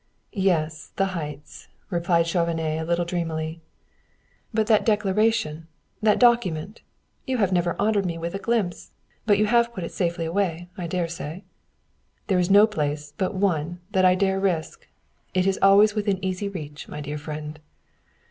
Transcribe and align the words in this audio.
"Yes; 0.33 0.93
the 0.95 1.05
heights," 1.13 1.67
repeated 1.91 2.25
Chauvenet 2.25 2.79
a 2.79 2.83
little 2.85 3.05
dreamily. 3.05 3.61
"But 4.51 4.65
that 4.65 4.83
declaration 4.83 5.67
that 6.01 6.17
document! 6.17 6.81
You 7.27 7.37
have 7.37 7.51
never 7.51 7.75
honored 7.79 8.07
me 8.07 8.17
with 8.17 8.33
a 8.33 8.39
glimpse; 8.39 8.93
but 9.27 9.37
you 9.37 9.45
have 9.45 9.67
it 9.67 9.73
put 9.75 9.91
safely 9.91 10.25
away, 10.25 10.69
I 10.75 10.87
dare 10.87 11.07
say." 11.07 11.43
"There 12.25 12.39
is 12.39 12.49
no 12.49 12.65
place 12.65 13.13
but 13.19 13.35
one 13.35 13.79
that 13.91 14.03
I 14.03 14.15
dare 14.15 14.39
risk. 14.39 14.87
It 15.35 15.45
is 15.45 15.59
always 15.61 15.93
within 15.93 16.17
easy 16.25 16.49
reach, 16.49 16.87
my 16.87 16.99
dear 16.99 17.19
friend." 17.19 17.59